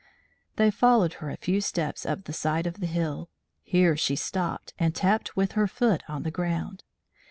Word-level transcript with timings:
They 0.55 0.71
followed 0.71 1.13
her 1.21 1.29
a 1.29 1.37
few 1.37 1.61
steps 1.61 2.07
up 2.07 2.23
the 2.23 2.33
side 2.33 2.65
of 2.65 2.79
the 2.79 2.87
hill. 2.87 3.29
Here 3.61 3.95
she 3.95 4.15
stopped, 4.15 4.73
and 4.79 4.95
tapped 4.95 5.35
with 5.37 5.51
her 5.51 5.67
foot 5.67 6.01
on 6.09 6.23
the 6.23 6.31
ground. 6.31 6.83